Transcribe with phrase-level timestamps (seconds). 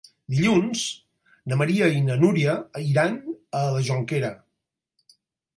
[0.35, 0.85] Dilluns
[1.53, 2.55] na Maria i na Núria
[2.87, 3.21] iran
[3.61, 4.33] a la Jonquera.